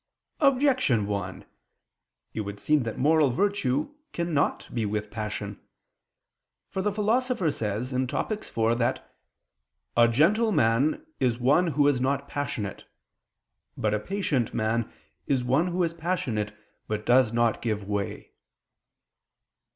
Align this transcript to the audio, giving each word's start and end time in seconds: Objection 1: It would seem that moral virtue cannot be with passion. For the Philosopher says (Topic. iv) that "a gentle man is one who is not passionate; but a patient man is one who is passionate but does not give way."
Objection 0.39 1.05
1: 1.05 1.45
It 2.33 2.39
would 2.41 2.59
seem 2.59 2.81
that 2.81 2.97
moral 2.97 3.29
virtue 3.29 3.93
cannot 4.13 4.67
be 4.73 4.83
with 4.83 5.11
passion. 5.11 5.61
For 6.71 6.81
the 6.81 6.91
Philosopher 6.91 7.51
says 7.51 7.93
(Topic. 8.07 8.39
iv) 8.57 8.79
that 8.79 9.13
"a 9.95 10.07
gentle 10.07 10.51
man 10.51 11.05
is 11.19 11.37
one 11.37 11.67
who 11.67 11.87
is 11.87 12.01
not 12.01 12.27
passionate; 12.27 12.85
but 13.77 13.93
a 13.93 13.99
patient 13.99 14.55
man 14.55 14.91
is 15.27 15.43
one 15.43 15.67
who 15.67 15.83
is 15.83 15.93
passionate 15.93 16.57
but 16.87 17.05
does 17.05 17.31
not 17.31 17.61
give 17.61 17.87
way." 17.87 18.31